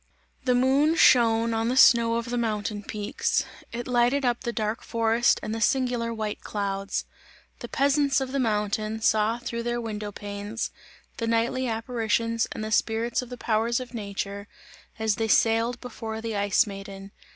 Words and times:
The 0.45 0.55
moon 0.55 0.95
shone 0.95 1.53
on 1.53 1.67
the 1.69 1.77
snow 1.77 2.15
of 2.15 2.31
the 2.31 2.37
mountain 2.39 2.81
peaks; 2.81 3.45
it 3.71 3.87
lighted 3.87 4.25
up 4.25 4.41
the 4.41 4.51
dark 4.51 4.81
forest 4.81 5.39
and 5.43 5.53
the 5.53 5.61
singular 5.61 6.11
white 6.11 6.41
clouds; 6.41 7.05
the 7.59 7.67
peasants 7.69 8.19
of 8.19 8.31
the 8.31 8.39
mountain, 8.39 8.99
saw 9.03 9.37
through 9.37 9.61
their 9.61 9.79
window 9.79 10.11
panes, 10.11 10.71
the 11.17 11.27
nightly 11.27 11.67
apparitions 11.67 12.47
and 12.51 12.63
the 12.63 12.71
spirits 12.71 13.21
of 13.21 13.29
the 13.29 13.37
powers 13.37 13.79
of 13.79 13.93
nature, 13.93 14.47
as 14.97 15.17
they 15.17 15.27
sailed 15.27 15.79
before 15.79 16.19
the 16.19 16.35
Ice 16.35 16.65
Maiden. 16.65 17.11